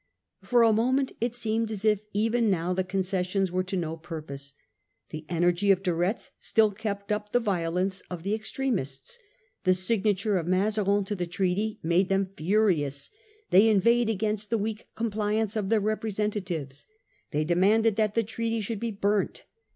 For 0.41 0.63
a 0.63 0.73
moment 0.73 1.11
it 1.21 1.35
seemed 1.35 1.69
as 1.69 1.85
if 1.85 1.99
even 2.11 2.49
now 2.49 2.73
the 2.73 2.83
concessions 2.83 3.51
were 3.51 3.61
to 3.65 3.77
no 3.77 3.95
purpose. 3.97 4.55
The 5.11 5.27
energy 5.29 5.69
of 5.69 5.83
De 5.83 5.93
Retz 5.93 6.31
still 6.39 6.71
kept 6.71 7.11
up 7.11 7.31
the 7.31 7.39
violence 7.39 8.01
of 8.09 8.23
the 8.23 8.33
extremists. 8.33 9.19
The 9.63 9.75
signature 9.75 10.39
of 10.39 10.47
Mazarin 10.47 11.03
to 11.03 11.13
the 11.15 11.27
treaty 11.27 11.79
made 11.83 12.09
them 12.09 12.31
furious; 12.35 13.11
they 13.51 13.67
inveighed 13.67 14.09
against 14.09 14.49
the 14.49 14.57
weak 14.57 14.87
compliance 14.95 15.55
of 15.55 15.69
their 15.69 15.79
representatives; 15.79 16.87
they 17.29 17.43
de 17.45 17.53
manded 17.53 17.95
that 17.97 18.15
the 18.15 18.23
treaty 18.23 18.59
should 18.59 18.79
be 18.79 18.89
burnt. 18.89 19.45